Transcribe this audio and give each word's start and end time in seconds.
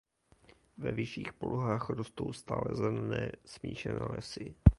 Ve 0.77 0.91
vyšších 0.91 1.33
polohách 1.33 1.89
rostou 1.89 2.33
stálezelené 2.33 3.31
smíšené 3.45 4.03
lesy. 4.05 4.55